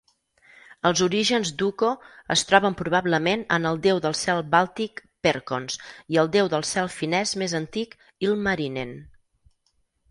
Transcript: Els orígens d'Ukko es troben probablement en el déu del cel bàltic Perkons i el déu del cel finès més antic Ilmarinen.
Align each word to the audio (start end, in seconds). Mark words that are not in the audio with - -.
Els 0.89 1.01
orígens 1.07 1.51
d'Ukko 1.59 1.89
es 2.35 2.43
troben 2.51 2.77
probablement 2.79 3.45
en 3.59 3.67
el 3.73 3.79
déu 3.85 4.01
del 4.07 4.17
cel 4.23 4.41
bàltic 4.57 5.05
Perkons 5.29 5.79
i 6.17 6.21
el 6.25 6.33
déu 6.39 6.51
del 6.57 6.67
cel 6.73 6.91
finès 6.99 7.37
més 7.45 7.57
antic 7.63 7.97
Ilmarinen. 8.31 8.99